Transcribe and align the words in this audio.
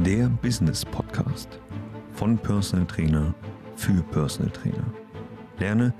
Der 0.00 0.28
Business 0.40 0.84
Podcast 0.86 1.60
von 2.12 2.38
Personal 2.38 2.86
Trainer 2.86 3.34
für 3.76 4.02
Personal 4.10 4.50
Trainer. 4.50 4.84
Lerne, 5.58 5.92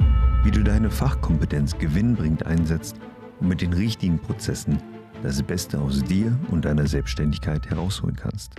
wie 0.42 0.50
du 0.50 0.64
deine 0.64 0.90
Fachkompetenz 0.90 1.76
gewinnbringend 1.76 2.46
einsetzt 2.46 2.96
und 3.38 3.48
mit 3.48 3.60
den 3.60 3.74
richtigen 3.74 4.18
Prozessen 4.18 4.78
das 5.22 5.42
Beste 5.42 5.78
aus 5.78 6.02
dir 6.02 6.36
und 6.50 6.64
deiner 6.64 6.86
Selbstständigkeit 6.86 7.68
herausholen 7.68 8.16
kannst. 8.16 8.54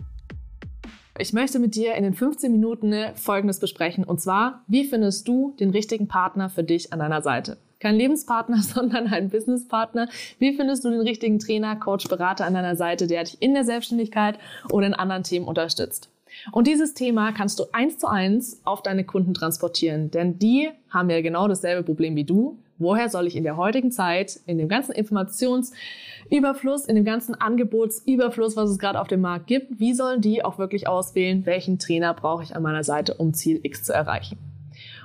Ich 1.18 1.34
möchte 1.34 1.59
mit 1.59 1.75
dir 1.75 1.95
in 1.95 2.04
den 2.04 2.13
15 2.13 2.52
Minuten 2.52 2.93
Folgendes 3.15 3.59
besprechen, 3.59 4.04
und 4.04 4.21
zwar, 4.21 4.63
wie 4.68 4.86
findest 4.86 5.27
du 5.27 5.55
den 5.59 5.71
richtigen 5.71 6.07
Partner 6.07 6.50
für 6.50 6.63
dich 6.63 6.93
an 6.93 7.00
deiner 7.00 7.23
Seite? 7.23 7.57
Kein 7.84 7.97
Lebenspartner, 7.97 8.57
sondern 8.61 9.07
ein 9.07 9.29
Businesspartner. 9.29 10.07
Wie 10.39 10.54
findest 10.54 10.86
du 10.86 10.89
den 10.89 11.02
richtigen 11.02 11.38
Trainer, 11.38 11.75
Coach, 11.75 12.07
Berater 12.07 12.45
an 12.45 12.54
deiner 12.54 12.77
Seite, 12.77 13.07
der 13.07 13.25
dich 13.25 13.41
in 13.41 13.54
der 13.54 13.66
Selbstständigkeit 13.66 14.39
oder 14.71 14.88
in 14.88 14.93
anderen 14.93 15.23
Themen 15.23 15.45
unterstützt? 15.45 16.09
Und 16.53 16.66
dieses 16.66 16.94
Thema 16.94 17.34
kannst 17.34 17.59
du 17.59 17.66
eins 17.73 17.98
zu 17.98 18.08
eins 18.08 18.61
auf 18.63 18.84
deine 18.84 19.03
Kunden 19.03 19.34
transportieren, 19.34 20.09
denn 20.11 20.39
die 20.39 20.70
haben 20.89 21.09
ja 21.09 21.22
genau 21.22 21.49
dasselbe 21.49 21.84
Problem 21.84 22.16
wie 22.16 22.23
du. 22.23 22.58
Woher 22.80 23.09
soll 23.09 23.27
ich 23.27 23.35
in 23.35 23.44
der 23.44 23.58
heutigen 23.58 23.91
Zeit, 23.91 24.39
in 24.45 24.58
dem 24.58 24.70
ganzen 24.70 24.94
Informationsüberfluss, 24.94 26.86
in 26.86 26.95
dem 26.95 27.05
ganzen 27.05 27.36
Angebotsüberfluss, 27.36 28.55
was 28.55 28.70
es 28.70 28.80
gerade 28.80 29.00
auf 29.00 29.09
dem 29.09 29.20
Markt 29.20 29.47
gibt, 29.47 29.80
wie 29.80 29.94
sollen 29.94 30.22
die 30.22 30.44
auch 30.44 30.58
wirklich 30.58 30.88
auswählen, 30.88 31.45
welchen 31.45 31.80
Trainer 31.80 32.13
brauche 32.13 32.44
ich 32.44 32.55
an 32.55 32.63
meiner 32.63 32.86
Seite, 32.86 33.16
um 33.16 33.34
Ziel 33.34 33.59
X 33.61 33.84
zu 33.84 33.94
erreichen? 33.94 34.52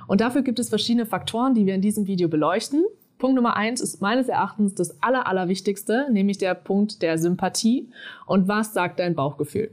Und 0.09 0.21
dafür 0.21 0.41
gibt 0.41 0.57
es 0.57 0.69
verschiedene 0.69 1.05
Faktoren, 1.05 1.53
die 1.53 1.67
wir 1.67 1.75
in 1.75 1.81
diesem 1.81 2.07
Video 2.07 2.29
beleuchten. 2.29 2.83
Punkt 3.19 3.35
Nummer 3.35 3.55
eins 3.55 3.79
ist 3.79 4.01
meines 4.01 4.27
Erachtens 4.27 4.73
das 4.73 5.03
Aller, 5.03 5.27
Allerwichtigste, 5.27 6.07
nämlich 6.11 6.39
der 6.39 6.55
Punkt 6.55 7.03
der 7.03 7.19
Sympathie. 7.19 7.89
Und 8.25 8.47
was 8.47 8.73
sagt 8.73 8.99
dein 8.99 9.13
Bauchgefühl? 9.13 9.71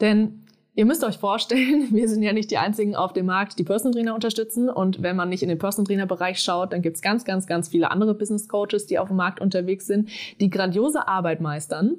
Denn 0.00 0.40
Ihr 0.76 0.86
müsst 0.86 1.04
euch 1.04 1.18
vorstellen, 1.18 1.88
wir 1.92 2.08
sind 2.08 2.22
ja 2.22 2.32
nicht 2.32 2.50
die 2.50 2.58
einzigen 2.58 2.96
auf 2.96 3.12
dem 3.12 3.26
Markt, 3.26 3.58
die 3.58 3.64
Personal 3.64 3.92
Trainer 3.92 4.14
unterstützen. 4.14 4.68
Und 4.68 5.02
wenn 5.02 5.14
man 5.14 5.28
nicht 5.28 5.42
in 5.42 5.48
den 5.48 5.58
Personal 5.58 5.86
Trainer 5.86 6.06
Bereich 6.06 6.40
schaut, 6.40 6.72
dann 6.72 6.82
gibt 6.82 6.96
es 6.96 7.02
ganz, 7.02 7.24
ganz, 7.24 7.46
ganz 7.46 7.68
viele 7.68 7.90
andere 7.92 8.14
Business 8.14 8.48
Coaches, 8.48 8.86
die 8.86 8.98
auf 8.98 9.08
dem 9.08 9.18
Markt 9.18 9.40
unterwegs 9.40 9.86
sind, 9.86 10.08
die 10.40 10.50
grandiose 10.50 11.06
Arbeit 11.06 11.40
meistern. 11.40 11.96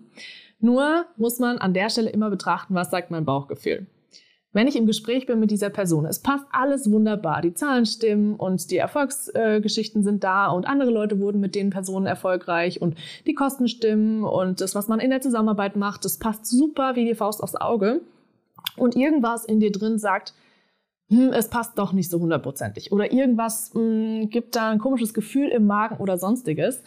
Nur 0.59 1.05
muss 1.15 1.39
man 1.39 1.57
an 1.57 1.73
der 1.73 1.89
Stelle 1.89 2.09
immer 2.09 2.29
betrachten, 2.29 2.73
was 2.73 2.91
sagt 2.91 3.11
mein 3.11 3.23
Bauchgefühl. 3.23 3.87
Wenn 4.53 4.67
ich 4.67 4.75
im 4.75 4.85
Gespräch 4.85 5.25
bin 5.25 5.39
mit 5.39 5.49
dieser 5.49 5.69
Person, 5.69 6.05
es 6.05 6.19
passt 6.19 6.45
alles 6.51 6.91
wunderbar, 6.91 7.41
die 7.41 7.53
Zahlen 7.53 7.85
stimmen 7.85 8.35
und 8.35 8.69
die 8.69 8.77
Erfolgsgeschichten 8.77 10.03
sind 10.03 10.25
da 10.25 10.47
und 10.47 10.67
andere 10.67 10.91
Leute 10.91 11.19
wurden 11.19 11.39
mit 11.39 11.55
den 11.55 11.69
Personen 11.69 12.05
erfolgreich 12.05 12.81
und 12.81 12.97
die 13.27 13.33
Kosten 13.33 13.69
stimmen 13.69 14.25
und 14.25 14.59
das, 14.59 14.75
was 14.75 14.89
man 14.89 14.99
in 14.99 15.09
der 15.09 15.21
Zusammenarbeit 15.21 15.77
macht, 15.77 16.03
das 16.03 16.17
passt 16.17 16.45
super 16.45 16.95
wie 16.95 17.05
die 17.05 17.15
Faust 17.15 17.41
aufs 17.41 17.55
Auge. 17.55 18.01
Und 18.75 18.95
irgendwas 18.95 19.45
in 19.45 19.59
dir 19.59 19.71
drin 19.71 19.97
sagt, 19.97 20.33
hm, 21.09 21.31
es 21.33 21.49
passt 21.49 21.77
doch 21.77 21.93
nicht 21.93 22.09
so 22.09 22.19
hundertprozentig. 22.19 22.91
Oder 22.91 23.11
irgendwas 23.11 23.71
hm, 23.73 24.29
gibt 24.29 24.55
da 24.55 24.69
ein 24.69 24.79
komisches 24.79 25.13
Gefühl 25.13 25.47
im 25.47 25.65
Magen 25.65 25.97
oder 25.97 26.17
sonstiges, 26.17 26.83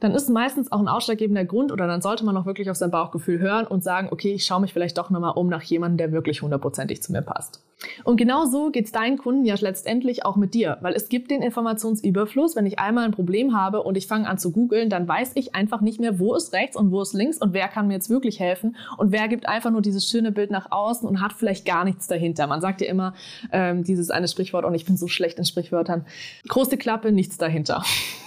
dann 0.00 0.12
ist 0.12 0.28
meistens 0.30 0.72
auch 0.72 0.80
ein 0.80 0.88
ausschlaggebender 0.88 1.44
Grund 1.44 1.72
oder 1.72 1.86
dann 1.86 2.00
sollte 2.00 2.24
man 2.24 2.36
auch 2.36 2.46
wirklich 2.46 2.70
auf 2.70 2.76
sein 2.76 2.90
Bauchgefühl 2.90 3.38
hören 3.38 3.66
und 3.66 3.84
sagen, 3.84 4.08
okay, 4.10 4.32
ich 4.32 4.44
schaue 4.44 4.62
mich 4.62 4.72
vielleicht 4.72 4.98
doch 4.98 5.10
nochmal 5.10 5.34
um 5.36 5.48
nach 5.48 5.62
jemandem, 5.62 5.98
der 5.98 6.12
wirklich 6.12 6.42
hundertprozentig 6.42 7.02
zu 7.02 7.12
mir 7.12 7.22
passt. 7.22 7.62
Und 8.04 8.16
genau 8.16 8.46
so 8.46 8.70
geht 8.70 8.86
es 8.86 8.92
deinen 8.92 9.18
Kunden 9.18 9.44
ja 9.44 9.54
letztendlich 9.58 10.24
auch 10.24 10.36
mit 10.36 10.54
dir, 10.54 10.78
weil 10.80 10.94
es 10.94 11.08
gibt 11.08 11.30
den 11.30 11.42
Informationsüberfluss. 11.42 12.56
Wenn 12.56 12.66
ich 12.66 12.78
einmal 12.78 13.04
ein 13.04 13.12
Problem 13.12 13.56
habe 13.56 13.82
und 13.82 13.96
ich 13.96 14.06
fange 14.06 14.28
an 14.28 14.38
zu 14.38 14.52
googeln, 14.52 14.90
dann 14.90 15.06
weiß 15.06 15.32
ich 15.34 15.54
einfach 15.54 15.80
nicht 15.80 16.00
mehr, 16.00 16.18
wo 16.18 16.34
ist 16.34 16.52
rechts 16.52 16.76
und 16.76 16.90
wo 16.90 17.02
ist 17.02 17.12
links 17.12 17.38
und 17.38 17.52
wer 17.52 17.68
kann 17.68 17.88
mir 17.88 17.94
jetzt 17.94 18.10
wirklich 18.10 18.40
helfen 18.40 18.76
und 18.98 19.12
wer 19.12 19.28
gibt 19.28 19.48
einfach 19.48 19.70
nur 19.70 19.82
dieses 19.82 20.08
schöne 20.08 20.32
Bild 20.32 20.50
nach 20.50 20.70
außen 20.70 21.08
und 21.08 21.20
hat 21.20 21.32
vielleicht 21.32 21.64
gar 21.64 21.84
nichts 21.84 22.06
dahinter. 22.06 22.46
Man 22.46 22.60
sagt 22.60 22.80
ja 22.80 22.88
immer 22.88 23.14
ähm, 23.52 23.84
dieses 23.84 24.10
eine 24.10 24.28
Sprichwort 24.28 24.64
und 24.64 24.74
ich 24.74 24.84
bin 24.84 24.96
so 24.96 25.08
schlecht 25.08 25.38
in 25.38 25.44
Sprichwörtern. 25.44 26.04
Große 26.48 26.76
Klappe, 26.76 27.12
nichts 27.12 27.38
dahinter. 27.38 27.82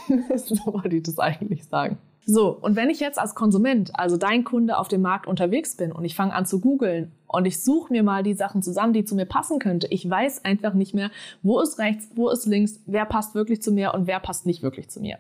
so 0.36 0.56
wollte 0.66 0.96
ich 0.96 1.04
das 1.04 1.20
eigentlich 1.20 1.66
sagen. 1.66 1.98
So, 2.26 2.58
und 2.62 2.78
wenn 2.78 2.90
ich 2.90 3.02
jetzt 3.02 3.20
als 3.20 3.36
Konsument, 3.36 3.92
also 3.96 4.16
dein 4.16 4.46
Kunde 4.46 4.78
auf 4.78 4.88
dem 4.88 5.02
Markt 5.02 5.28
unterwegs 5.28 5.76
bin 5.76 5.92
und 5.92 6.06
ich 6.06 6.16
fange 6.16 6.34
an 6.34 6.46
zu 6.46 6.62
googeln 6.62 7.12
und 7.28 7.46
ich 7.46 7.62
suche 7.62 7.92
mir 7.92 8.02
mal 8.02 8.24
die 8.24 8.34
Sachen 8.34 8.62
zusammen, 8.62 8.94
die 8.94 9.04
zu 9.04 9.16
mir 9.16 9.26
passen 9.26 9.60
könnte, 9.60 9.88
ich 9.90 10.10
weiß 10.10 10.46
einfach 10.46 10.74
nicht 10.74 10.94
mehr, 10.94 11.12
wo 11.42 11.60
ist 11.60 11.80
rechts, 11.80 12.10
wo 12.16 12.30
ist 12.30 12.46
links, 12.46 12.80
wer 12.86 13.06
passt 13.06 13.36
wirklich 13.36 13.62
zu 13.62 13.74
mir 13.74 13.94
und 13.94 14.08
wer 14.08 14.22
passt 14.22 14.46
nicht 14.46 14.64
wirklich 14.64 14.90
zu 14.90 15.02
mir. 15.02 15.18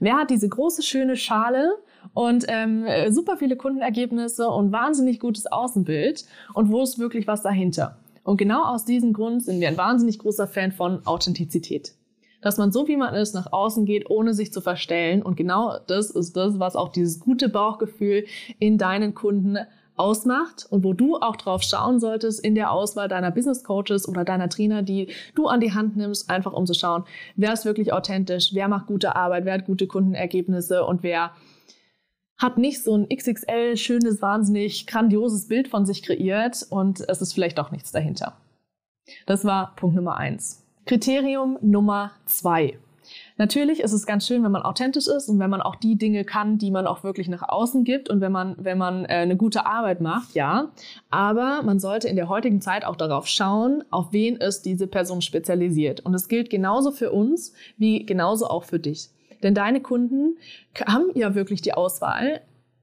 Wer 0.00 0.16
hat 0.16 0.30
diese 0.30 0.48
große, 0.48 0.82
schöne 0.82 1.16
Schale 1.16 1.76
und 2.14 2.46
ähm, 2.48 2.86
super 3.10 3.36
viele 3.36 3.56
Kundenergebnisse 3.56 4.48
und 4.48 4.72
wahnsinnig 4.72 5.20
gutes 5.20 5.46
Außenbild 5.46 6.24
und 6.54 6.70
wo 6.70 6.82
ist 6.82 6.98
wirklich 6.98 7.26
was 7.26 7.42
dahinter? 7.42 7.98
Und 8.22 8.38
genau 8.38 8.62
aus 8.64 8.86
diesem 8.86 9.12
Grund 9.12 9.42
sind 9.42 9.60
wir 9.60 9.68
ein 9.68 9.76
wahnsinnig 9.76 10.18
großer 10.18 10.46
Fan 10.46 10.72
von 10.72 11.06
Authentizität 11.06 11.97
dass 12.40 12.58
man 12.58 12.72
so 12.72 12.88
wie 12.88 12.96
man 12.96 13.14
ist 13.14 13.34
nach 13.34 13.52
außen 13.52 13.84
geht, 13.84 14.10
ohne 14.10 14.34
sich 14.34 14.52
zu 14.52 14.60
verstellen. 14.60 15.22
Und 15.22 15.36
genau 15.36 15.78
das 15.86 16.10
ist 16.10 16.36
das, 16.36 16.58
was 16.58 16.76
auch 16.76 16.90
dieses 16.90 17.20
gute 17.20 17.48
Bauchgefühl 17.48 18.26
in 18.58 18.78
deinen 18.78 19.14
Kunden 19.14 19.58
ausmacht 19.98 20.66
und 20.70 20.84
wo 20.84 20.92
du 20.92 21.16
auch 21.16 21.36
drauf 21.36 21.62
schauen 21.62 21.98
solltest 21.98 22.44
in 22.44 22.54
der 22.54 22.70
Auswahl 22.70 23.08
deiner 23.08 23.30
Business 23.30 23.64
Coaches 23.64 24.08
oder 24.08 24.24
deiner 24.24 24.48
Trainer, 24.48 24.82
die 24.82 25.08
du 25.34 25.48
an 25.48 25.60
die 25.60 25.72
Hand 25.72 25.96
nimmst, 25.96 26.30
einfach 26.30 26.52
um 26.52 26.66
zu 26.66 26.74
schauen, 26.74 27.04
wer 27.36 27.52
ist 27.52 27.64
wirklich 27.64 27.92
authentisch, 27.92 28.50
wer 28.52 28.68
macht 28.68 28.86
gute 28.86 29.16
Arbeit, 29.16 29.44
wer 29.44 29.54
hat 29.54 29.66
gute 29.66 29.86
Kundenergebnisse 29.86 30.84
und 30.84 31.02
wer 31.02 31.32
hat 32.38 32.56
nicht 32.56 32.84
so 32.84 32.96
ein 32.96 33.08
XXL 33.08 33.76
schönes, 33.76 34.22
wahnsinnig 34.22 34.86
grandioses 34.86 35.48
Bild 35.48 35.66
von 35.66 35.84
sich 35.84 36.04
kreiert 36.04 36.64
und 36.70 37.00
es 37.08 37.20
ist 37.20 37.32
vielleicht 37.32 37.58
doch 37.58 37.72
nichts 37.72 37.90
dahinter. 37.90 38.36
Das 39.26 39.44
war 39.44 39.74
Punkt 39.74 39.96
Nummer 39.96 40.16
eins. 40.16 40.67
Kriterium 40.88 41.58
Nummer 41.60 42.12
zwei. 42.24 42.78
Natürlich 43.36 43.80
ist 43.80 43.92
es 43.92 44.06
ganz 44.06 44.26
schön, 44.26 44.42
wenn 44.42 44.52
man 44.52 44.62
authentisch 44.62 45.06
ist 45.06 45.28
und 45.28 45.38
wenn 45.38 45.50
man 45.50 45.60
auch 45.60 45.76
die 45.76 45.96
Dinge 45.96 46.24
kann, 46.24 46.56
die 46.56 46.70
man 46.70 46.86
auch 46.86 47.04
wirklich 47.04 47.28
nach 47.28 47.46
außen 47.46 47.84
gibt 47.84 48.08
und 48.08 48.22
wenn 48.22 48.32
man, 48.32 48.56
wenn 48.56 48.78
man 48.78 49.04
äh, 49.04 49.08
eine 49.08 49.36
gute 49.36 49.66
Arbeit 49.66 50.00
macht, 50.00 50.34
ja. 50.34 50.70
Aber 51.10 51.60
man 51.62 51.78
sollte 51.78 52.08
in 52.08 52.16
der 52.16 52.30
heutigen 52.30 52.62
Zeit 52.62 52.86
auch 52.86 52.96
darauf 52.96 53.26
schauen, 53.26 53.84
auf 53.90 54.14
wen 54.14 54.36
ist 54.36 54.62
diese 54.62 54.86
Person 54.86 55.20
spezialisiert. 55.20 56.00
Und 56.06 56.14
es 56.14 56.26
gilt 56.26 56.48
genauso 56.48 56.90
für 56.90 57.12
uns 57.12 57.52
wie 57.76 58.06
genauso 58.06 58.46
auch 58.46 58.64
für 58.64 58.78
dich. 58.78 59.10
Denn 59.42 59.54
deine 59.54 59.82
Kunden 59.82 60.38
haben 60.86 61.10
ja 61.14 61.34
wirklich 61.34 61.60
die 61.60 61.74
Auswahl, 61.74 62.40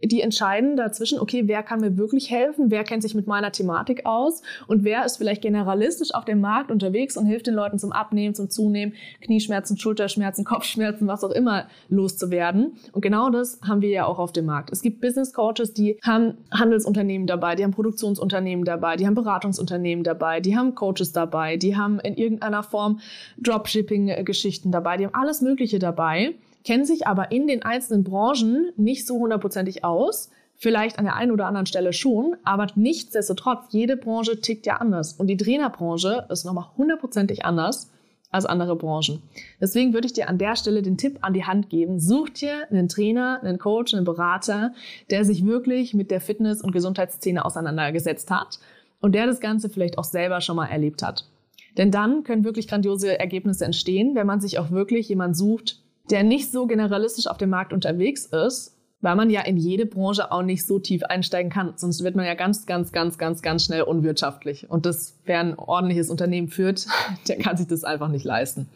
die 0.07 0.21
entscheiden 0.21 0.77
dazwischen, 0.77 1.19
okay, 1.19 1.43
wer 1.45 1.63
kann 1.63 1.81
mir 1.81 1.97
wirklich 1.97 2.29
helfen, 2.29 2.71
wer 2.71 2.83
kennt 2.83 3.03
sich 3.03 3.15
mit 3.15 3.27
meiner 3.27 3.51
Thematik 3.51 4.05
aus 4.05 4.41
und 4.67 4.83
wer 4.83 5.05
ist 5.05 5.17
vielleicht 5.17 5.41
generalistisch 5.41 6.13
auf 6.13 6.25
dem 6.25 6.41
Markt 6.41 6.71
unterwegs 6.71 7.17
und 7.17 7.25
hilft 7.25 7.47
den 7.47 7.53
Leuten 7.53 7.79
zum 7.79 7.91
Abnehmen, 7.91 8.35
zum 8.35 8.49
Zunehmen, 8.49 8.93
Knieschmerzen, 9.21 9.77
Schulterschmerzen, 9.77 10.45
Kopfschmerzen, 10.45 11.07
was 11.07 11.23
auch 11.23 11.31
immer 11.31 11.67
loszuwerden. 11.89 12.73
Und 12.91 13.01
genau 13.01 13.29
das 13.29 13.59
haben 13.67 13.81
wir 13.81 13.89
ja 13.89 14.05
auch 14.05 14.19
auf 14.19 14.31
dem 14.31 14.45
Markt. 14.45 14.71
Es 14.71 14.81
gibt 14.81 15.01
Business 15.01 15.33
Coaches, 15.33 15.73
die 15.73 15.97
haben 16.03 16.37
Handelsunternehmen 16.51 17.27
dabei, 17.27 17.55
die 17.55 17.63
haben 17.63 17.71
Produktionsunternehmen 17.71 18.65
dabei, 18.65 18.95
die 18.95 19.05
haben 19.05 19.15
Beratungsunternehmen 19.15 20.03
dabei, 20.03 20.39
die 20.39 20.57
haben 20.57 20.75
Coaches 20.75 21.11
dabei, 21.11 21.57
die 21.57 21.75
haben 21.75 21.99
in 21.99 22.15
irgendeiner 22.15 22.63
Form 22.63 22.99
Dropshipping-Geschichten 23.37 24.71
dabei, 24.71 24.97
die 24.97 25.05
haben 25.05 25.15
alles 25.15 25.41
Mögliche 25.41 25.79
dabei 25.79 26.35
kennen 26.65 26.85
sich 26.85 27.07
aber 27.07 27.31
in 27.31 27.47
den 27.47 27.63
einzelnen 27.63 28.03
Branchen 28.03 28.71
nicht 28.75 29.07
so 29.07 29.19
hundertprozentig 29.19 29.85
aus. 29.85 30.29
Vielleicht 30.57 30.97
an 30.99 31.05
der 31.05 31.15
einen 31.15 31.31
oder 31.31 31.47
anderen 31.47 31.65
Stelle 31.65 31.93
schon, 31.93 32.37
aber 32.43 32.67
nichtsdestotrotz, 32.75 33.65
jede 33.69 33.97
Branche 33.97 34.39
tickt 34.39 34.65
ja 34.65 34.77
anders. 34.77 35.13
Und 35.13 35.27
die 35.27 35.37
Trainerbranche 35.37 36.27
ist 36.29 36.45
nochmal 36.45 36.69
hundertprozentig 36.77 37.45
anders 37.45 37.91
als 38.31 38.45
andere 38.45 38.75
Branchen. 38.75 39.21
Deswegen 39.61 39.93
würde 39.93 40.07
ich 40.07 40.13
dir 40.13 40.27
an 40.27 40.37
der 40.37 40.55
Stelle 40.55 40.81
den 40.81 40.97
Tipp 40.97 41.19
an 41.21 41.33
die 41.33 41.45
Hand 41.45 41.69
geben, 41.69 41.99
such 41.99 42.29
dir 42.29 42.69
einen 42.69 42.89
Trainer, 42.89 43.39
einen 43.41 43.59
Coach, 43.59 43.93
einen 43.93 44.05
Berater, 44.05 44.73
der 45.09 45.23
sich 45.23 45.45
wirklich 45.45 45.93
mit 45.93 46.09
der 46.11 46.21
Fitness- 46.21 46.61
und 46.61 46.71
Gesundheitsszene 46.71 47.45
auseinandergesetzt 47.45 48.31
hat 48.31 48.59
und 48.99 49.13
der 49.13 49.27
das 49.27 49.39
Ganze 49.39 49.69
vielleicht 49.69 49.97
auch 49.97 50.03
selber 50.03 50.41
schon 50.41 50.55
mal 50.55 50.67
erlebt 50.67 51.03
hat. 51.03 51.29
Denn 51.77 51.91
dann 51.91 52.23
können 52.23 52.43
wirklich 52.43 52.67
grandiose 52.67 53.19
Ergebnisse 53.19 53.65
entstehen, 53.65 54.15
wenn 54.15 54.27
man 54.27 54.41
sich 54.41 54.59
auch 54.59 54.71
wirklich 54.71 55.09
jemand 55.09 55.35
sucht, 55.35 55.81
der 56.09 56.23
nicht 56.23 56.51
so 56.51 56.67
generalistisch 56.67 57.27
auf 57.27 57.37
dem 57.37 57.49
Markt 57.49 57.73
unterwegs 57.73 58.25
ist, 58.25 58.75
weil 59.01 59.15
man 59.15 59.29
ja 59.29 59.41
in 59.41 59.57
jede 59.57 59.85
Branche 59.85 60.31
auch 60.31 60.41
nicht 60.41 60.65
so 60.65 60.79
tief 60.79 61.03
einsteigen 61.03 61.51
kann. 61.51 61.73
Sonst 61.75 62.03
wird 62.03 62.15
man 62.15 62.25
ja 62.25 62.33
ganz, 62.33 62.65
ganz, 62.65 62.91
ganz, 62.91 63.17
ganz, 63.17 63.41
ganz 63.41 63.65
schnell 63.65 63.83
unwirtschaftlich. 63.83 64.69
Und 64.69 64.85
das, 64.85 65.17
wer 65.25 65.39
ein 65.39 65.59
ordentliches 65.59 66.09
Unternehmen 66.09 66.47
führt, 66.47 66.87
der 67.27 67.37
kann 67.37 67.57
sich 67.57 67.67
das 67.67 67.83
einfach 67.83 68.07
nicht 68.07 68.25
leisten. 68.25 68.67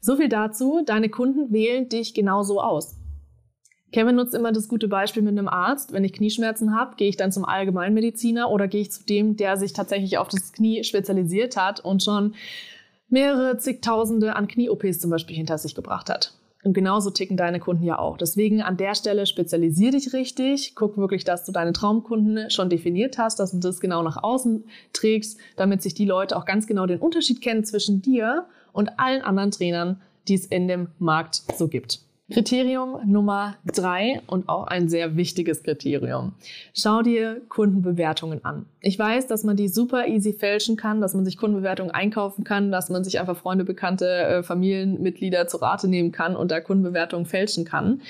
So 0.00 0.16
viel 0.16 0.28
dazu. 0.28 0.82
Deine 0.84 1.08
Kunden 1.08 1.52
wählen 1.52 1.88
dich 1.88 2.14
genauso 2.14 2.60
aus. 2.60 2.96
Kevin 3.92 4.16
nutzt 4.16 4.34
immer 4.34 4.50
das 4.50 4.66
gute 4.66 4.88
Beispiel 4.88 5.22
mit 5.22 5.38
einem 5.38 5.46
Arzt. 5.46 5.92
Wenn 5.92 6.02
ich 6.02 6.12
Knieschmerzen 6.12 6.74
habe, 6.76 6.96
gehe 6.96 7.08
ich 7.08 7.16
dann 7.16 7.30
zum 7.30 7.44
Allgemeinmediziner 7.44 8.50
oder 8.50 8.66
gehe 8.66 8.80
ich 8.80 8.90
zu 8.90 9.04
dem, 9.04 9.36
der 9.36 9.56
sich 9.56 9.72
tatsächlich 9.72 10.18
auf 10.18 10.26
das 10.26 10.52
Knie 10.52 10.82
spezialisiert 10.82 11.56
hat 11.56 11.78
und 11.78 12.02
schon 12.02 12.34
mehrere 13.08 13.56
zigtausende 13.58 14.34
an 14.34 14.48
Knie-OPs 14.48 14.98
zum 14.98 15.10
Beispiel 15.10 15.36
hinter 15.36 15.58
sich 15.58 15.76
gebracht 15.76 16.10
hat. 16.10 16.34
Und 16.64 16.72
genauso 16.72 17.10
ticken 17.10 17.36
deine 17.36 17.60
Kunden 17.60 17.84
ja 17.84 17.98
auch. 17.98 18.16
Deswegen 18.16 18.62
an 18.62 18.78
der 18.78 18.94
Stelle 18.94 19.26
spezialisier 19.26 19.90
dich 19.90 20.14
richtig. 20.14 20.74
Guck 20.74 20.96
wirklich, 20.96 21.22
dass 21.24 21.44
du 21.44 21.52
deine 21.52 21.74
Traumkunden 21.74 22.50
schon 22.50 22.70
definiert 22.70 23.18
hast, 23.18 23.38
dass 23.38 23.52
du 23.52 23.58
das 23.58 23.80
genau 23.80 24.02
nach 24.02 24.22
außen 24.22 24.64
trägst, 24.94 25.38
damit 25.56 25.82
sich 25.82 25.92
die 25.92 26.06
Leute 26.06 26.36
auch 26.36 26.46
ganz 26.46 26.66
genau 26.66 26.86
den 26.86 27.00
Unterschied 27.00 27.42
kennen 27.42 27.64
zwischen 27.64 28.00
dir 28.00 28.46
und 28.72 28.98
allen 28.98 29.20
anderen 29.20 29.50
Trainern, 29.50 30.00
die 30.26 30.34
es 30.34 30.46
in 30.46 30.66
dem 30.66 30.88
Markt 30.98 31.42
so 31.56 31.68
gibt. 31.68 32.03
Kriterium 32.32 33.00
Nummer 33.04 33.56
drei 33.66 34.22
und 34.26 34.48
auch 34.48 34.66
ein 34.66 34.88
sehr 34.88 35.14
wichtiges 35.14 35.62
Kriterium. 35.62 36.32
Schau 36.72 37.02
dir 37.02 37.42
Kundenbewertungen 37.50 38.42
an. 38.46 38.64
Ich 38.80 38.98
weiß, 38.98 39.26
dass 39.26 39.44
man 39.44 39.58
die 39.58 39.68
super 39.68 40.06
easy 40.08 40.32
fälschen 40.32 40.76
kann, 40.76 41.02
dass 41.02 41.12
man 41.12 41.26
sich 41.26 41.36
Kundenbewertungen 41.36 41.92
einkaufen 41.92 42.42
kann, 42.42 42.72
dass 42.72 42.88
man 42.88 43.04
sich 43.04 43.20
einfach 43.20 43.36
Freunde, 43.36 43.64
Bekannte, 43.64 44.08
äh, 44.08 44.42
Familienmitglieder 44.42 45.48
zu 45.48 45.58
Rate 45.58 45.86
nehmen 45.86 46.12
kann 46.12 46.34
und 46.34 46.50
da 46.50 46.62
Kundenbewertungen 46.62 47.26
fälschen 47.26 47.66
kann. 47.66 48.00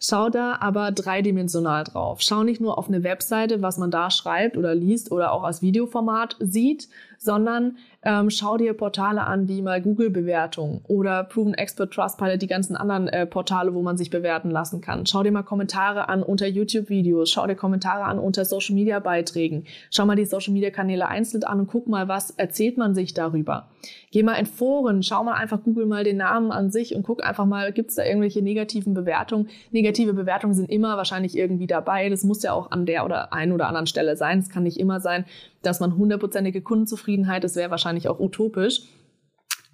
Schau 0.00 0.28
da 0.28 0.58
aber 0.60 0.90
dreidimensional 0.92 1.84
drauf. 1.84 2.20
Schau 2.20 2.42
nicht 2.42 2.60
nur 2.60 2.76
auf 2.76 2.88
eine 2.88 3.02
Webseite, 3.04 3.62
was 3.62 3.78
man 3.78 3.90
da 3.90 4.10
schreibt 4.10 4.58
oder 4.58 4.74
liest 4.74 5.10
oder 5.10 5.32
auch 5.32 5.44
als 5.44 5.62
Videoformat 5.62 6.36
sieht, 6.40 6.88
sondern 7.22 7.76
ähm, 8.04 8.30
schau 8.30 8.56
dir 8.56 8.74
Portale 8.74 9.24
an 9.24 9.46
wie 9.46 9.62
mal 9.62 9.80
Google-Bewertungen 9.80 10.80
oder 10.88 11.22
Proven 11.22 11.54
Expert 11.54 11.92
Trustpilot, 11.92 12.42
die 12.42 12.48
ganzen 12.48 12.76
anderen 12.76 13.06
äh, 13.08 13.26
Portale, 13.26 13.74
wo 13.74 13.82
man 13.82 13.96
sich 13.96 14.10
bewerten 14.10 14.50
lassen 14.50 14.80
kann. 14.80 15.06
Schau 15.06 15.22
dir 15.22 15.30
mal 15.30 15.44
Kommentare 15.44 16.08
an 16.08 16.24
unter 16.24 16.48
YouTube-Videos, 16.48 17.30
schau 17.30 17.46
dir 17.46 17.54
Kommentare 17.54 18.04
an 18.04 18.18
unter 18.18 18.44
Social-Media-Beiträgen, 18.44 19.64
schau 19.90 20.04
mal 20.04 20.16
die 20.16 20.24
Social-Media-Kanäle 20.24 21.06
einzeln 21.06 21.44
an 21.44 21.60
und 21.60 21.68
guck 21.68 21.86
mal, 21.86 22.08
was 22.08 22.30
erzählt 22.30 22.76
man 22.76 22.94
sich 22.94 23.14
darüber. 23.14 23.68
Geh 24.10 24.22
mal 24.22 24.34
in 24.34 24.46
Foren, 24.46 25.02
schau 25.02 25.22
mal 25.22 25.34
einfach, 25.34 25.62
google 25.62 25.86
mal 25.86 26.04
den 26.04 26.16
Namen 26.16 26.50
an 26.50 26.70
sich 26.70 26.94
und 26.94 27.04
guck 27.04 27.24
einfach 27.24 27.46
mal, 27.46 27.72
gibt 27.72 27.90
es 27.90 27.96
da 27.96 28.04
irgendwelche 28.04 28.42
negativen 28.42 28.94
Bewertungen? 28.94 29.48
Negative 29.70 30.12
Bewertungen 30.12 30.54
sind 30.54 30.70
immer 30.70 30.96
wahrscheinlich 30.96 31.36
irgendwie 31.36 31.66
dabei. 31.66 32.08
Das 32.08 32.24
muss 32.24 32.42
ja 32.42 32.52
auch 32.52 32.72
an 32.72 32.84
der 32.84 33.04
oder 33.04 33.32
einen 33.32 33.52
oder 33.52 33.68
anderen 33.68 33.86
Stelle 33.86 34.16
sein. 34.16 34.40
Es 34.40 34.50
kann 34.50 34.64
nicht 34.64 34.78
immer 34.78 35.00
sein, 35.00 35.24
dass 35.62 35.80
man 35.80 35.96
hundertprozentige 35.96 36.62
Kundenzufriedenheit, 36.62 37.44
das 37.44 37.56
wäre 37.56 37.70
wahrscheinlich 37.70 38.08
auch 38.08 38.20
utopisch. 38.20 38.82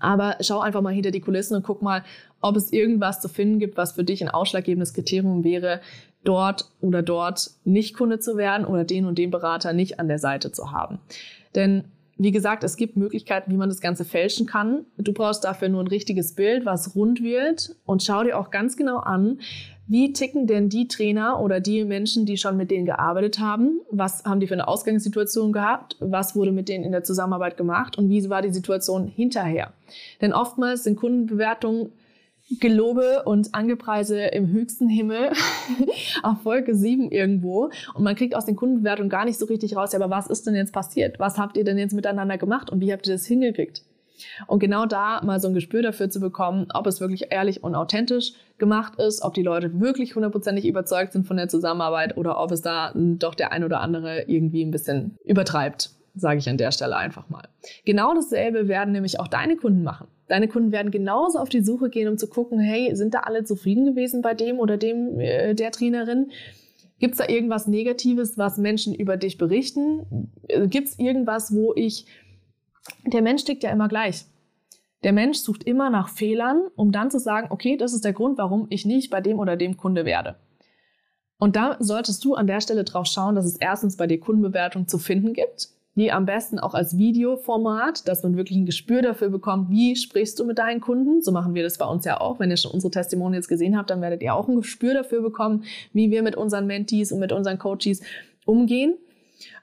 Aber 0.00 0.36
schau 0.40 0.60
einfach 0.60 0.80
mal 0.80 0.92
hinter 0.92 1.10
die 1.10 1.20
Kulissen 1.20 1.56
und 1.56 1.64
guck 1.64 1.82
mal, 1.82 2.04
ob 2.40 2.56
es 2.56 2.72
irgendwas 2.72 3.20
zu 3.20 3.28
finden 3.28 3.58
gibt, 3.58 3.76
was 3.76 3.92
für 3.92 4.04
dich 4.04 4.22
ein 4.22 4.28
ausschlaggebendes 4.28 4.94
Kriterium 4.94 5.42
wäre, 5.42 5.80
dort 6.22 6.70
oder 6.80 7.02
dort 7.02 7.50
nicht 7.64 7.96
Kunde 7.96 8.20
zu 8.20 8.36
werden 8.36 8.64
oder 8.66 8.84
den 8.84 9.06
und 9.06 9.18
den 9.18 9.30
Berater 9.30 9.72
nicht 9.72 9.98
an 9.98 10.08
der 10.08 10.18
Seite 10.18 10.52
zu 10.52 10.70
haben. 10.70 11.00
Denn 11.54 11.84
wie 12.20 12.32
gesagt, 12.32 12.64
es 12.64 12.76
gibt 12.76 12.96
Möglichkeiten, 12.96 13.52
wie 13.52 13.56
man 13.56 13.68
das 13.68 13.80
Ganze 13.80 14.04
fälschen 14.04 14.46
kann. 14.46 14.84
Du 14.96 15.12
brauchst 15.12 15.44
dafür 15.44 15.68
nur 15.68 15.82
ein 15.82 15.88
richtiges 15.88 16.34
Bild, 16.34 16.66
was 16.66 16.96
rund 16.96 17.22
wird 17.22 17.76
und 17.84 18.02
schau 18.02 18.24
dir 18.24 18.38
auch 18.38 18.50
ganz 18.50 18.76
genau 18.76 18.98
an, 18.98 19.38
wie 19.88 20.12
ticken 20.12 20.46
denn 20.46 20.68
die 20.68 20.86
Trainer 20.86 21.40
oder 21.40 21.60
die 21.60 21.84
Menschen, 21.84 22.26
die 22.26 22.36
schon 22.36 22.56
mit 22.56 22.70
denen 22.70 22.84
gearbeitet 22.84 23.38
haben? 23.38 23.80
Was 23.90 24.24
haben 24.24 24.38
die 24.38 24.46
für 24.46 24.54
eine 24.54 24.68
Ausgangssituation 24.68 25.52
gehabt? 25.52 25.96
Was 25.98 26.36
wurde 26.36 26.52
mit 26.52 26.68
denen 26.68 26.84
in 26.84 26.92
der 26.92 27.04
Zusammenarbeit 27.04 27.56
gemacht? 27.56 27.96
Und 27.96 28.10
wie 28.10 28.28
war 28.28 28.42
die 28.42 28.52
Situation 28.52 29.08
hinterher? 29.08 29.72
Denn 30.20 30.34
oftmals 30.34 30.84
sind 30.84 30.96
Kundenbewertungen 30.96 31.92
Gelobe 32.60 33.24
und 33.24 33.54
Angepreise 33.54 34.20
im 34.20 34.50
höchsten 34.50 34.88
Himmel 34.88 35.32
auf 36.22 36.40
Folge 36.42 36.74
7 36.74 37.10
irgendwo 37.10 37.70
und 37.94 38.02
man 38.02 38.14
kriegt 38.14 38.34
aus 38.34 38.46
den 38.46 38.56
Kundenbewertungen 38.56 39.10
gar 39.10 39.26
nicht 39.26 39.38
so 39.38 39.44
richtig 39.44 39.76
raus, 39.76 39.92
ja, 39.92 40.00
aber 40.00 40.10
was 40.10 40.28
ist 40.28 40.46
denn 40.46 40.54
jetzt 40.54 40.72
passiert? 40.72 41.18
Was 41.18 41.36
habt 41.36 41.58
ihr 41.58 41.64
denn 41.64 41.76
jetzt 41.76 41.92
miteinander 41.92 42.38
gemacht 42.38 42.70
und 42.70 42.80
wie 42.80 42.90
habt 42.90 43.06
ihr 43.06 43.12
das 43.12 43.26
hingekriegt? 43.26 43.82
Und 44.46 44.58
genau 44.58 44.86
da 44.86 45.20
mal 45.24 45.40
so 45.40 45.48
ein 45.48 45.54
Gespür 45.54 45.82
dafür 45.82 46.10
zu 46.10 46.20
bekommen, 46.20 46.68
ob 46.74 46.86
es 46.86 47.00
wirklich 47.00 47.26
ehrlich 47.30 47.62
und 47.62 47.74
authentisch 47.74 48.32
gemacht 48.58 49.00
ist, 49.00 49.22
ob 49.22 49.34
die 49.34 49.42
Leute 49.42 49.80
wirklich 49.80 50.14
hundertprozentig 50.14 50.66
überzeugt 50.66 51.12
sind 51.12 51.26
von 51.26 51.36
der 51.36 51.48
Zusammenarbeit 51.48 52.16
oder 52.16 52.40
ob 52.40 52.50
es 52.52 52.60
da 52.60 52.92
doch 52.94 53.34
der 53.34 53.52
ein 53.52 53.64
oder 53.64 53.80
andere 53.80 54.22
irgendwie 54.22 54.64
ein 54.64 54.70
bisschen 54.70 55.16
übertreibt, 55.24 55.90
sage 56.14 56.38
ich 56.38 56.48
an 56.48 56.56
der 56.56 56.72
Stelle 56.72 56.96
einfach 56.96 57.28
mal. 57.28 57.48
Genau 57.84 58.14
dasselbe 58.14 58.68
werden 58.68 58.92
nämlich 58.92 59.20
auch 59.20 59.28
deine 59.28 59.56
Kunden 59.56 59.82
machen. 59.82 60.08
Deine 60.26 60.48
Kunden 60.48 60.72
werden 60.72 60.90
genauso 60.90 61.38
auf 61.38 61.48
die 61.48 61.62
Suche 61.62 61.88
gehen, 61.88 62.08
um 62.08 62.18
zu 62.18 62.28
gucken, 62.28 62.58
hey, 62.58 62.94
sind 62.94 63.14
da 63.14 63.20
alle 63.20 63.44
zufrieden 63.44 63.86
gewesen 63.86 64.20
bei 64.20 64.34
dem 64.34 64.58
oder 64.58 64.76
dem 64.76 65.18
äh, 65.20 65.54
der 65.54 65.70
Trainerin? 65.70 66.30
Gibt 66.98 67.14
es 67.14 67.18
da 67.18 67.28
irgendwas 67.28 67.68
Negatives, 67.68 68.36
was 68.36 68.58
Menschen 68.58 68.94
über 68.94 69.16
dich 69.16 69.38
berichten? 69.38 70.32
Gibt 70.66 70.88
es 70.88 70.98
irgendwas, 70.98 71.54
wo 71.54 71.72
ich 71.74 72.06
der 73.04 73.22
Mensch 73.22 73.44
tickt 73.44 73.62
ja 73.62 73.70
immer 73.70 73.88
gleich. 73.88 74.24
Der 75.04 75.12
Mensch 75.12 75.38
sucht 75.38 75.64
immer 75.64 75.90
nach 75.90 76.08
Fehlern, 76.08 76.62
um 76.74 76.90
dann 76.90 77.10
zu 77.10 77.20
sagen, 77.20 77.48
okay, 77.50 77.76
das 77.76 77.92
ist 77.92 78.04
der 78.04 78.12
Grund, 78.12 78.38
warum 78.38 78.66
ich 78.70 78.84
nicht 78.84 79.10
bei 79.10 79.20
dem 79.20 79.38
oder 79.38 79.56
dem 79.56 79.76
Kunde 79.76 80.04
werde. 80.04 80.36
Und 81.38 81.54
da 81.54 81.76
solltest 81.78 82.24
du 82.24 82.34
an 82.34 82.48
der 82.48 82.60
Stelle 82.60 82.82
drauf 82.82 83.06
schauen, 83.06 83.36
dass 83.36 83.46
es 83.46 83.56
erstens 83.56 83.96
bei 83.96 84.08
dir 84.08 84.18
Kundenbewertung 84.18 84.88
zu 84.88 84.98
finden 84.98 85.34
gibt, 85.34 85.68
die 85.94 86.10
am 86.10 86.26
besten 86.26 86.58
auch 86.58 86.74
als 86.74 86.98
Videoformat, 86.98 88.08
dass 88.08 88.24
man 88.24 88.36
wirklich 88.36 88.58
ein 88.58 88.66
Gespür 88.66 89.02
dafür 89.02 89.28
bekommt, 89.28 89.70
wie 89.70 89.94
sprichst 89.94 90.38
du 90.40 90.44
mit 90.44 90.58
deinen 90.58 90.80
Kunden. 90.80 91.22
So 91.22 91.30
machen 91.30 91.54
wir 91.54 91.62
das 91.62 91.78
bei 91.78 91.86
uns 91.86 92.04
ja 92.04 92.20
auch. 92.20 92.40
Wenn 92.40 92.50
ihr 92.50 92.56
schon 92.56 92.72
unsere 92.72 92.90
Testimonials 92.90 93.46
gesehen 93.46 93.76
habt, 93.76 93.90
dann 93.90 94.00
werdet 94.00 94.20
ihr 94.22 94.34
auch 94.34 94.48
ein 94.48 94.56
Gespür 94.56 94.94
dafür 94.94 95.22
bekommen, 95.22 95.62
wie 95.92 96.10
wir 96.10 96.24
mit 96.24 96.36
unseren 96.36 96.66
Mentees 96.66 97.12
und 97.12 97.20
mit 97.20 97.30
unseren 97.30 97.58
Coaches 97.58 98.02
umgehen 98.44 98.96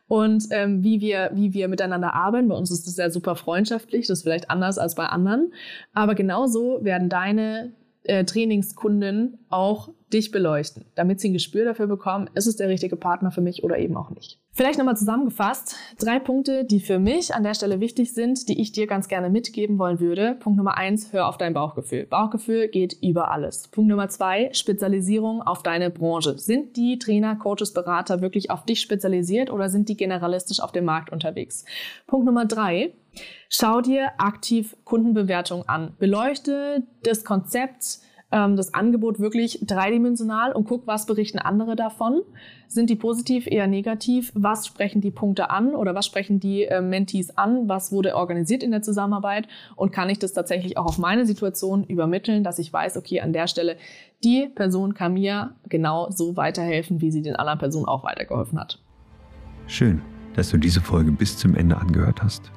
und 0.07 0.45
ähm, 0.51 0.83
wie, 0.83 1.01
wir, 1.01 1.31
wie 1.33 1.53
wir 1.53 1.67
miteinander 1.67 2.13
arbeiten. 2.13 2.47
Bei 2.47 2.55
uns 2.55 2.71
ist 2.71 2.87
das 2.87 2.97
ja 2.97 3.09
super 3.09 3.35
freundschaftlich, 3.35 4.07
das 4.07 4.19
ist 4.19 4.23
vielleicht 4.23 4.49
anders 4.49 4.77
als 4.77 4.95
bei 4.95 5.05
anderen. 5.05 5.53
Aber 5.93 6.15
genauso 6.15 6.83
werden 6.83 7.09
deine 7.09 7.73
äh, 8.03 8.23
Trainingskunden 8.23 9.44
auch 9.55 9.89
dich 10.11 10.31
beleuchten, 10.31 10.85
damit 10.95 11.19
sie 11.19 11.29
ein 11.29 11.33
Gespür 11.33 11.65
dafür 11.65 11.87
bekommen, 11.87 12.29
ist 12.35 12.45
es 12.45 12.57
der 12.57 12.69
richtige 12.69 12.95
Partner 12.95 13.31
für 13.31 13.41
mich 13.41 13.63
oder 13.63 13.77
eben 13.77 13.97
auch 13.97 14.09
nicht. 14.11 14.39
Vielleicht 14.51 14.77
nochmal 14.77 14.95
zusammengefasst, 14.95 15.75
drei 15.97 16.19
Punkte, 16.19 16.63
die 16.63 16.79
für 16.79 16.99
mich 16.99 17.33
an 17.33 17.43
der 17.43 17.53
Stelle 17.53 17.79
wichtig 17.79 18.13
sind, 18.13 18.47
die 18.47 18.61
ich 18.61 18.71
dir 18.71 18.87
ganz 18.87 19.07
gerne 19.07 19.29
mitgeben 19.29 19.79
wollen 19.79 19.99
würde. 19.99 20.35
Punkt 20.39 20.57
Nummer 20.57 20.77
eins, 20.77 21.11
hör 21.11 21.27
auf 21.27 21.37
dein 21.37 21.53
Bauchgefühl. 21.53 22.05
Bauchgefühl 22.05 22.67
geht 22.67 22.97
über 23.01 23.31
alles. 23.31 23.67
Punkt 23.69 23.89
Nummer 23.89 24.07
zwei, 24.09 24.49
Spezialisierung 24.53 25.41
auf 25.41 25.63
deine 25.63 25.89
Branche. 25.89 26.37
Sind 26.37 26.77
die 26.77 26.99
Trainer, 26.99 27.35
Coaches, 27.35 27.73
Berater 27.73 28.21
wirklich 28.21 28.51
auf 28.51 28.65
dich 28.65 28.81
spezialisiert 28.81 29.51
oder 29.51 29.69
sind 29.69 29.89
die 29.89 29.97
generalistisch 29.97 30.59
auf 30.59 30.71
dem 30.71 30.85
Markt 30.85 31.11
unterwegs? 31.11 31.65
Punkt 32.07 32.25
Nummer 32.25 32.45
drei, 32.45 32.93
schau 33.49 33.81
dir 33.81 34.11
aktiv 34.17 34.77
Kundenbewertung 34.83 35.67
an. 35.67 35.95
Beleuchte 35.97 36.83
das 37.03 37.25
Konzept, 37.25 37.99
ähm, 38.35 38.57
das 38.57 38.73
Angebot 38.73 39.19
wirklich 39.19 39.59
dreidimensional 39.65 40.51
und 40.51 40.65
guck, 40.65 40.85
was 40.85 41.05
berichten 41.05 41.39
andere 41.39 41.75
davon. 41.77 42.21
Sind 42.67 42.89
die 42.89 42.95
positiv, 42.95 43.47
eher 43.47 43.65
negativ? 43.65 44.31
Was 44.35 44.67
sprechen 44.67 44.99
die 44.99 45.11
Punkte 45.11 45.49
an 45.49 45.73
oder 45.73 45.95
was 45.95 46.05
sprechen 46.05 46.41
die 46.41 46.65
äh, 46.65 46.81
Mentees 46.81 47.37
an? 47.37 47.69
Was 47.69 47.93
wurde 47.93 48.15
organisiert 48.15 48.61
in 48.61 48.71
der 48.71 48.81
Zusammenarbeit? 48.81 49.47
Und 49.77 49.93
kann 49.93 50.09
ich 50.09 50.19
das 50.19 50.33
tatsächlich 50.33 50.77
auch 50.77 50.85
auf 50.85 50.97
meine 50.97 51.25
Situation 51.25 51.85
übermitteln, 51.85 52.43
dass 52.43 52.59
ich 52.59 52.71
weiß, 52.71 52.97
okay, 52.97 53.21
an 53.21 53.31
der 53.31 53.47
Stelle, 53.47 53.77
die 54.23 54.49
Person 54.53 54.93
kann 54.93 55.13
mir 55.13 55.55
genau 55.69 56.09
so 56.11 56.35
weiterhelfen, 56.35 56.99
wie 56.99 57.11
sie 57.11 57.21
den 57.21 57.37
anderen 57.37 57.59
Personen 57.59 57.85
auch 57.85 58.03
weitergeholfen 58.03 58.59
hat. 58.59 58.81
Schön, 59.67 60.01
dass 60.35 60.49
du 60.49 60.57
diese 60.57 60.81
Folge 60.81 61.11
bis 61.11 61.37
zum 61.37 61.55
Ende 61.55 61.77
angehört 61.77 62.21
hast. 62.21 62.51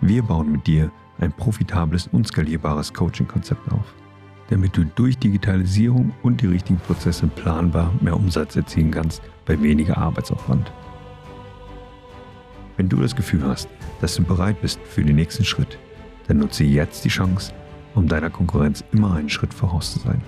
Wir 0.00 0.24
bauen 0.24 0.50
mit 0.50 0.66
dir 0.66 0.90
ein 1.20 1.30
profitables 1.32 2.08
und 2.08 2.26
skalierbares 2.26 2.92
Coaching-Konzept 2.92 3.70
auf, 3.70 3.94
damit 4.50 4.76
du 4.76 4.84
durch 4.84 5.16
Digitalisierung 5.18 6.12
und 6.24 6.42
die 6.42 6.48
richtigen 6.48 6.80
Prozesse 6.80 7.28
planbar 7.28 7.92
mehr 8.00 8.16
Umsatz 8.16 8.56
erzielen 8.56 8.90
kannst 8.90 9.22
bei 9.46 9.62
weniger 9.62 9.98
Arbeitsaufwand. 9.98 10.72
Wenn 12.76 12.88
du 12.88 12.96
das 12.96 13.14
Gefühl 13.14 13.46
hast, 13.46 13.68
dass 14.00 14.16
du 14.16 14.24
bereit 14.24 14.60
bist 14.60 14.80
für 14.82 15.04
den 15.04 15.14
nächsten 15.14 15.44
Schritt, 15.44 15.78
dann 16.28 16.38
nutze 16.38 16.64
jetzt 16.64 17.04
die 17.04 17.08
Chance, 17.08 17.52
um 17.94 18.08
deiner 18.08 18.30
Konkurrenz 18.30 18.84
immer 18.92 19.14
einen 19.14 19.30
Schritt 19.30 19.52
voraus 19.52 19.92
zu 19.92 19.98
sein. 19.98 20.22